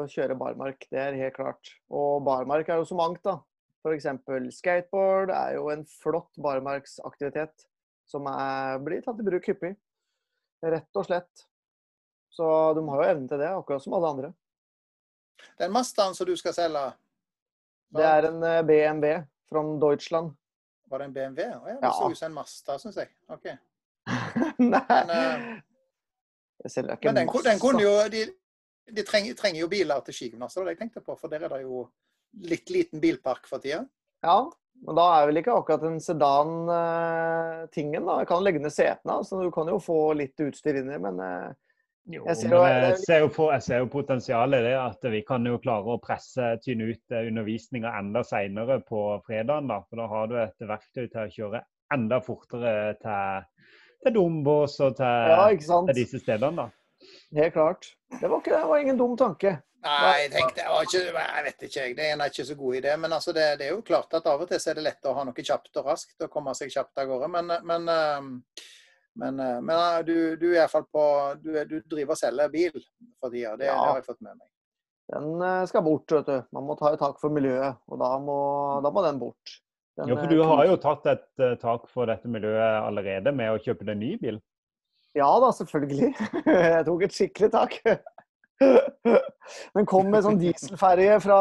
kjøre 0.10 0.38
barmark. 0.38 0.86
Det 0.90 1.00
er 1.02 1.18
helt 1.18 1.36
klart. 1.38 1.74
Og 1.94 2.22
barmark 2.26 2.70
er 2.70 2.82
jo 2.82 2.88
så 2.90 2.98
mangt, 2.98 3.24
da. 3.26 3.40
F.eks. 3.84 4.08
skateboard 4.56 5.34
er 5.36 5.58
jo 5.58 5.68
en 5.74 5.84
flott 6.00 6.32
barmarksaktivitet 6.42 7.66
som 8.08 8.28
er, 8.32 8.78
blir 8.84 9.04
tatt 9.04 9.20
i 9.20 9.26
bruk 9.28 9.50
hyppig. 9.50 9.74
Rett 10.64 11.00
og 11.00 11.08
slett. 11.08 11.44
Så 12.34 12.46
de 12.78 12.86
har 12.88 13.02
jo 13.02 13.10
evnen 13.10 13.28
til 13.30 13.42
det, 13.42 13.52
akkurat 13.52 13.84
som 13.84 13.98
alle 13.98 14.14
andre. 14.14 14.32
Den 15.60 15.74
Mazdaen 15.76 16.16
som 16.16 16.30
du 16.30 16.34
skal 16.40 16.56
selge? 16.56 16.86
Det 17.94 18.06
er 18.08 18.30
en 18.30 18.40
eh, 18.48 18.64
BMW 18.66 19.20
fra 19.52 19.62
Deutschland. 19.84 20.32
Var 20.90 21.02
det 21.02 21.10
en 21.10 21.14
BMW? 21.14 21.44
Å 21.44 21.68
ja, 21.68 21.76
det 21.82 21.90
ja. 21.90 21.94
så 21.98 22.10
ut 22.10 22.18
som 22.18 22.32
en 22.32 22.38
Mazda, 22.40 22.80
syns 22.82 22.98
jeg. 23.02 23.12
OK. 23.34 23.52
Nei. 24.74 24.82
Men, 24.88 25.14
uh, 25.14 25.73
men 26.64 27.20
den, 27.20 27.30
den, 27.46 27.60
kunne 27.60 27.84
jo 27.84 27.92
De, 28.12 28.24
de 28.92 29.06
trenger, 29.08 29.36
trenger, 29.40 29.62
jo 29.64 29.70
biler 29.72 30.04
til 30.06 30.18
skigymnaset, 30.18 30.56
det 30.56 30.64
var 30.64 30.70
det 30.70 30.76
jeg 30.76 30.84
tenkte 30.84 31.06
på. 31.06 31.16
For 31.20 31.32
der 31.32 31.46
er 31.46 31.54
det 31.54 31.64
jo 31.64 31.86
litt 32.50 32.74
liten 32.74 33.04
bilpark 33.04 33.48
for 33.50 33.64
tida. 33.64 33.84
Ja, 34.24 34.38
men 34.84 34.98
da 34.98 35.04
er 35.16 35.28
vel 35.30 35.40
ikke 35.40 35.56
akkurat 35.56 35.84
en 35.88 36.00
sedan-tingen, 36.04 38.08
da. 38.08 38.22
Jeg 38.24 38.32
kan 38.32 38.44
legge 38.44 38.64
ned 38.64 38.74
setene, 38.74 39.20
så 39.28 39.44
du 39.44 39.52
kan 39.54 39.70
jo 39.72 39.78
få 39.84 40.00
litt 40.20 40.44
utstyr 40.44 40.82
inni, 40.82 40.98
men 41.04 41.22
eh, 41.24 41.52
jo, 42.12 42.26
jeg, 42.28 42.36
ser, 42.36 42.50
men 42.52 42.88
jeg, 42.90 42.98
ser 43.06 43.22
jo, 43.24 43.30
på, 43.32 43.46
jeg 43.54 43.64
ser 43.64 43.80
jo 43.80 43.92
potensialet 43.94 44.60
i 44.60 44.66
det. 44.66 44.74
At 44.80 45.06
vi 45.14 45.22
kan 45.28 45.46
jo 45.48 45.62
klare 45.64 45.94
å 45.94 46.02
presse 46.04 46.50
tynne 46.66 46.90
ut 46.92 47.16
eh, 47.16 47.30
undervisninga 47.30 47.94
enda 48.00 48.26
seinere 48.28 48.82
på 48.84 49.06
fredagen. 49.28 49.72
Da. 49.72 49.80
For 49.88 50.02
da 50.02 50.10
har 50.12 50.32
du 50.32 50.36
et 50.42 50.68
verktøy 50.74 51.06
til 51.06 51.24
å 51.24 51.34
kjøre 51.38 51.64
enda 51.94 52.20
fortere 52.26 52.74
til 53.00 53.48
til 54.06 54.16
Dombås 54.16 54.80
og 54.84 54.96
til, 54.98 55.34
ja, 55.34 55.44
til, 55.58 55.94
disse 55.98 56.22
stedene, 56.22 56.66
da. 56.66 56.70
Helt 57.34 57.54
klart. 57.56 57.88
Det 58.20 58.30
var, 58.30 58.40
ikke, 58.40 58.56
det 58.56 58.66
var 58.70 58.84
ingen 58.84 59.00
dum 59.00 59.16
tanke. 59.18 59.58
Nei, 59.84 60.12
jeg 60.22 60.30
tenkte, 60.32 60.64
jeg, 60.64 60.88
ikke, 60.88 61.00
jeg 61.12 61.44
vet 61.46 61.66
ikke, 61.68 61.88
det 61.98 62.06
er 62.14 62.30
ikke 62.30 62.46
så 62.48 62.56
god 62.56 62.78
idé. 62.80 62.94
Men 63.04 63.16
altså 63.18 63.34
det, 63.36 63.48
det, 63.60 63.68
er 63.68 63.74
jo 63.74 63.84
klart 63.84 64.16
at 64.16 64.30
av 64.32 64.46
og 64.46 64.48
til 64.48 64.70
er 64.72 64.80
det 64.80 64.86
lett 64.86 65.10
å 65.10 65.16
ha 65.18 65.26
noe 65.28 65.46
kjapt 65.50 65.82
og 65.82 65.90
raskt 65.90 66.24
og 66.24 66.32
komme 66.32 66.54
seg 66.56 66.72
kjapt 66.72 67.04
av 67.04 67.10
gårde. 67.10 67.30
Men, 67.34 67.52
men, 67.68 67.90
ehm, 67.92 68.30
men, 69.20 69.42
eh, 69.44 69.60
men 69.60 69.74
eh, 69.76 70.00
du, 70.08 70.16
du, 70.40 70.48
er 70.54 70.62
iallfall 70.62 70.88
på 70.88 71.04
du, 71.42 71.52
du, 71.68 71.76
driver 71.92 72.16
og 72.16 72.22
selger 72.22 72.54
bil 72.54 72.78
for 73.20 73.34
tida. 73.34 73.58
Det, 73.60 73.68
ja. 73.68 73.76
det, 73.76 73.90
har 73.90 74.00
jeg 74.00 74.08
fått 74.08 74.22
med 74.22 74.38
meg. 74.38 74.48
Den 75.14 75.46
eh, 75.50 75.66
skal 75.74 75.86
bort, 75.90 76.16
vet 76.16 76.32
du. 76.32 76.38
Man 76.56 76.70
må 76.70 76.80
ta 76.80 76.94
i 76.94 77.02
tak 77.02 77.20
for 77.20 77.36
miljøet. 77.36 77.84
Og 77.92 78.00
da 78.00 78.14
må, 78.24 78.40
da 78.86 78.94
må 78.94 79.04
den 79.04 79.20
bort. 79.26 79.58
Den, 80.00 80.10
ja, 80.10 80.18
for 80.18 80.32
du 80.32 80.40
har 80.42 80.66
jo 80.66 80.78
tatt 80.82 81.06
et 81.12 81.28
uh, 81.44 81.54
tak 81.62 81.86
for 81.92 82.10
dette 82.10 82.30
miljøet 82.32 82.80
allerede 82.82 83.34
med 83.36 83.54
å 83.54 83.62
kjøpe 83.62 83.86
deg 83.86 84.00
ny 84.00 84.16
bil? 84.22 84.40
Ja 85.14 85.30
da, 85.42 85.52
selvfølgelig. 85.54 86.10
Jeg 86.50 86.86
tok 86.88 87.06
et 87.06 87.14
skikkelig 87.14 87.52
tak. 87.54 87.78
Den 88.64 89.88
kom 89.90 90.10
med 90.10 90.26
sånn 90.26 90.40
dieselferje 90.42 91.20
fra 91.22 91.40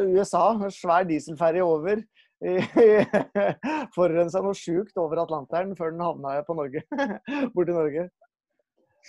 USA. 0.00 0.46
En 0.56 0.72
svær 0.72 1.04
dieselferje 1.08 1.66
over. 1.66 2.00
Forurensa 3.94 4.42
noe 4.42 4.56
sjukt 4.58 4.98
over 4.98 5.22
Atlanteren 5.22 5.76
før 5.78 5.94
den 5.94 6.02
havna 6.02 6.40
på 6.46 6.56
Norge. 6.58 6.82
Borti 7.54 7.76
Norge. 7.76 8.08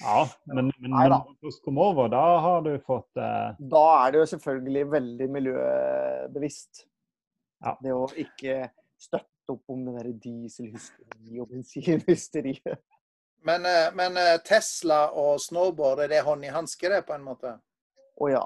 Ja, 0.01 0.23
men, 0.49 0.71
men, 0.81 0.89
men 0.89 0.95
når 1.13 1.35
du 1.37 1.57
kom 1.65 1.77
over, 1.81 2.09
da 2.09 2.23
har 2.41 2.63
du 2.65 2.71
fått 2.85 3.19
eh... 3.21 3.59
Da 3.69 3.83
er 3.99 4.13
det 4.13 4.23
jo 4.23 4.29
selvfølgelig 4.31 4.87
veldig 4.89 5.27
miljøbevisst. 5.35 6.87
Ja. 7.63 7.77
Det 7.79 7.93
å 7.95 8.07
ikke 8.19 8.57
støtte 8.99 9.53
opp 9.53 9.71
om 9.71 9.85
det 9.87 9.93
der 9.97 10.11
dieselhysteri 10.25 11.39
og 11.41 11.51
bensinhysteriet. 11.51 12.81
Men, 13.43 13.65
eh, 13.67 13.89
men, 13.95 14.17
eh, 14.17 14.37
Tesla 14.45 15.09
og 15.19 15.39
snowboard, 15.43 15.99
er 16.05 16.11
det 16.11 16.23
hånd 16.23 16.45
i 16.47 16.51
hanske, 16.51 16.89
det, 16.89 17.01
på 17.07 17.15
en 17.15 17.25
måte? 17.25 17.57
Å 18.23 18.29
ja. 18.31 18.45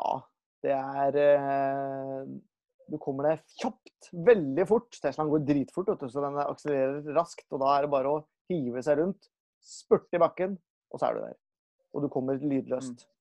Det 0.66 0.74
er 0.74 1.18
eh, 1.22 2.30
Du 2.88 2.96
kommer 3.04 3.28
deg 3.28 3.42
kjapt, 3.60 4.08
veldig 4.26 4.64
fort. 4.70 4.96
Teslaen 5.04 5.30
går 5.30 5.44
dritfort, 5.44 5.90
så 6.08 6.24
den 6.24 6.40
akselererer 6.40 7.10
raskt. 7.18 7.46
Og 7.52 7.60
da 7.60 7.74
er 7.76 7.84
det 7.84 7.92
bare 7.92 8.14
å 8.14 8.22
hive 8.48 8.80
seg 8.86 9.02
rundt, 9.02 9.28
spurte 9.60 10.16
i 10.16 10.22
bakken, 10.24 10.56
og 10.94 11.02
så 11.02 11.10
er 11.10 11.18
du 11.18 11.26
der. 11.26 11.36
Og 11.92 12.06
du 12.06 12.08
kommer 12.14 12.40
lydløst. 12.40 13.04
Mm. 13.04 13.17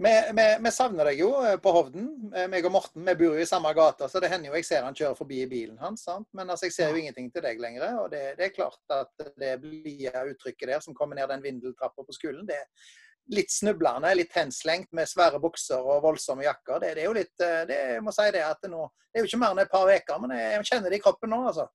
Vi, 0.00 0.32
vi, 0.32 0.56
vi, 0.62 0.70
savner 0.70 1.08
deg 1.10 1.18
jo 1.18 1.32
eh, 1.42 1.56
på 1.58 1.72
Hovden. 1.74 2.04
Eh, 2.30 2.44
meg 2.50 2.66
og 2.68 2.70
Morten 2.76 3.02
vi 3.02 3.16
bor 3.18 3.34
jo 3.34 3.42
i 3.42 3.48
samme 3.50 3.72
gata, 3.74 4.06
så 4.06 4.20
det 4.22 4.28
hender 4.30 4.52
jo 4.52 4.58
jeg 4.60 4.66
ser 4.68 4.84
han 4.86 4.94
kjører 4.94 5.16
forbi 5.18 5.40
i 5.42 5.48
bilen 5.50 5.78
hans. 5.82 6.04
Sant? 6.06 6.28
Men 6.38 6.52
altså, 6.54 6.68
jeg 6.68 6.76
ser 6.76 6.92
jo 6.92 7.00
ingenting 7.00 7.32
til 7.34 7.42
deg 7.42 7.58
lenger. 7.58 7.96
Og 8.04 8.12
det, 8.12 8.20
det 8.38 8.46
er 8.46 8.54
klart 8.54 8.94
at 8.94 9.26
det 9.42 9.56
blide 9.64 10.12
uttrykket 10.30 10.70
der 10.70 10.84
som 10.84 10.94
kommer 10.94 11.18
ned 11.18 11.26
den 11.32 11.42
vindeltrappa 11.42 12.06
på 12.06 12.14
skolen, 12.14 12.44
det 12.46 12.60
er 12.60 12.92
litt 13.34 13.50
snublende, 13.50 14.12
litt 14.14 14.36
henslengt 14.38 14.92
med 14.94 15.10
svære 15.10 15.40
bukser 15.42 15.82
og 15.82 16.04
voldsomme 16.06 16.46
jakker. 16.46 16.78
Det, 16.84 16.92
det 16.94 17.02
er 17.02 17.10
jo 17.10 17.16
litt 17.18 17.44
eh, 17.48 17.64
det, 17.66 17.80
Jeg 17.96 18.04
må 18.06 18.14
si 18.14 18.28
det 18.38 18.44
at 18.46 18.70
nå, 18.70 18.84
det 19.10 19.18
er 19.18 19.26
jo 19.26 19.32
ikke 19.32 19.40
mer 19.42 19.56
enn 19.56 19.62
et 19.64 19.72
par 19.72 19.90
uker, 19.90 20.22
men 20.22 20.36
jeg 20.38 20.68
kjenner 20.70 20.94
det 20.94 21.00
i 21.00 21.04
kroppen 21.08 21.34
nå, 21.34 21.40
altså. 21.50 21.66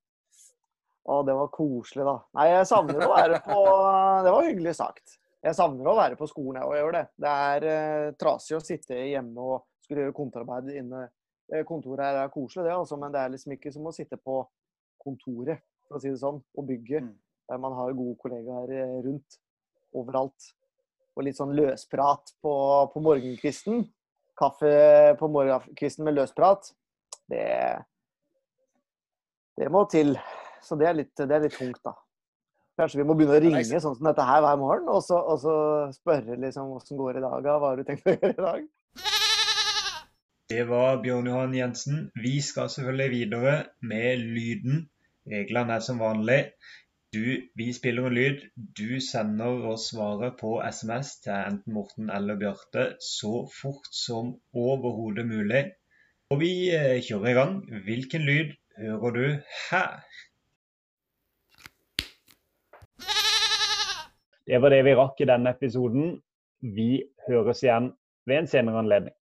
Å, 1.03 1.19
det 1.27 1.35
var 1.35 1.51
koselig, 1.51 2.07
da. 2.07 2.15
Nei, 2.39 2.47
jeg 2.53 2.71
savner 2.71 3.03
å 3.03 3.11
være 3.11 3.43
på 3.43 3.59
Det 4.23 4.31
var 4.31 4.47
hyggelig 4.47 4.77
sagt. 4.79 5.17
Jeg 5.43 5.57
savner 5.57 5.89
å 5.91 5.97
være 5.97 6.15
på 6.15 6.27
skolen, 6.31 6.61
jeg 6.61 6.69
òg 6.69 6.77
gjør 6.77 6.95
det. 6.95 7.03
Det 7.19 7.31
er 7.49 7.65
eh, 7.67 8.13
trasig 8.19 8.55
å 8.55 8.63
sitte 8.63 8.95
hjemme 8.95 9.43
og 9.43 9.65
skulle 9.83 10.05
gjøre 10.05 10.15
kontorarbeid 10.15 10.69
inne. 10.79 11.01
Eh, 11.51 11.65
kontoret 11.67 12.05
her 12.05 12.19
er 12.21 12.31
koselig, 12.31 12.69
det, 12.69 12.75
altså, 12.77 12.95
men 12.99 13.11
det 13.11 13.19
er 13.19 13.33
liksom 13.33 13.55
ikke 13.57 13.73
som 13.75 13.89
å 13.89 13.95
sitte 13.95 14.19
på 14.21 14.37
kontoret, 15.03 15.59
for 15.87 15.99
å 15.99 16.03
si 16.03 16.13
det 16.13 16.21
sånn, 16.21 16.39
og 16.39 16.67
bygge. 16.69 17.03
Mm. 17.03 17.15
Der 17.51 17.59
man 17.59 17.75
har 17.75 17.95
gode 17.97 18.15
kollegaer 18.21 18.71
eh, 18.71 18.93
rundt 19.03 19.39
overalt. 19.99 20.47
Og 21.13 21.27
litt 21.27 21.37
sånn 21.37 21.51
løsprat 21.57 22.31
på, 22.41 22.53
på 22.93 23.03
morgenkvisten. 23.03 23.83
Kaffe 24.39 24.71
på 25.19 25.29
morgenkvisten 25.29 26.07
med 26.07 26.15
løsprat. 26.17 26.71
Det, 27.29 27.43
det 29.59 29.69
må 29.69 29.83
til. 29.91 30.15
Så 30.63 30.79
det 30.79 30.87
er 30.87 30.97
litt, 31.03 31.13
det 31.19 31.35
er 31.35 31.43
litt 31.43 31.59
tungt, 31.59 31.83
da. 31.83 31.93
Kanskje 32.79 33.03
vi 33.03 33.05
må 33.05 33.13
begynne 33.17 33.37
å 33.37 33.41
ringe 33.43 33.81
sånn 33.81 33.97
som 33.97 34.07
dette 34.07 34.23
her 34.25 34.39
hver 34.41 34.57
morgen, 34.57 34.87
og 34.89 35.03
så, 35.05 35.19
og 35.19 35.41
så 35.43 35.57
spørre 35.93 36.39
liksom 36.41 36.71
åssen 36.73 36.97
går 36.97 37.19
i 37.19 37.25
dag, 37.25 37.45
hva 37.45 37.59
har 37.67 37.77
du 37.77 37.85
tenkt 37.85 38.07
å 38.09 38.15
gjøre 38.15 38.31
i 38.33 38.45
dag? 38.47 38.63
Det 40.53 40.63
var 40.69 40.97
Bjørn 41.03 41.29
Johan 41.29 41.53
Jensen. 41.57 41.99
Vi 42.19 42.39
skal 42.45 42.71
selvfølgelig 42.73 43.11
videre 43.13 43.53
med 43.91 44.25
lyden. 44.37 44.87
Reglene 45.29 45.77
er 45.77 45.85
som 45.85 46.01
vanlig. 46.01 46.39
Du, 47.13 47.23
vi 47.55 47.69
spiller 47.77 48.09
en 48.09 48.17
lyd. 48.17 48.41
Du 48.77 48.99
sender 49.01 49.63
oss 49.69 49.87
svaret 49.91 50.35
på 50.41 50.55
SMS 50.65 51.15
til 51.23 51.33
enten 51.37 51.77
Morten 51.77 52.09
eller 52.09 52.41
Bjarte 52.41 52.89
så 53.05 53.45
fort 53.53 53.89
som 53.93 54.33
overhodet 54.65 55.25
mulig. 55.29 55.63
Og 56.33 56.41
vi 56.41 56.53
eh, 56.73 56.99
kjører 57.05 57.29
i 57.31 57.37
gang. 57.37 57.57
Hvilken 57.85 58.25
lyd 58.25 58.55
hører 58.81 59.17
du 59.19 59.25
her? 59.69 59.99
Det 64.47 64.61
var 64.61 64.69
det 64.69 64.83
vi 64.83 64.93
rakk 64.95 65.21
i 65.23 65.25
denne 65.27 65.53
episoden. 65.55 66.17
Vi 66.75 67.03
høres 67.27 67.61
igjen 67.63 67.93
ved 68.27 68.41
en 68.41 68.47
senere 68.51 68.81
anledning. 68.83 69.15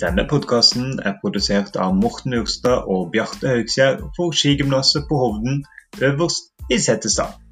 Denne 0.00 0.24
podkasten 0.28 0.98
er 1.04 1.18
produsert 1.20 1.76
av 1.76 1.92
Morten 1.96 2.40
Urstad 2.40 2.88
og 2.88 3.12
Bjarte 3.12 3.52
Haugskjær 3.52 4.00
for 4.16 4.32
Skigymnaset 4.32 5.04
på 5.08 5.20
Hovden 5.20 5.64
øverst 6.00 6.52
i 6.72 6.80
Settestad. 6.80 7.43